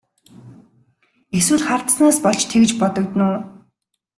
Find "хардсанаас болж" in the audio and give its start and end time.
1.67-2.41